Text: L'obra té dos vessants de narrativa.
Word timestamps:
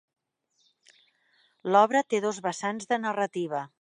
L'obra 1.75 2.01
té 2.15 2.23
dos 2.25 2.41
vessants 2.47 2.91
de 2.95 2.99
narrativa. 3.09 3.63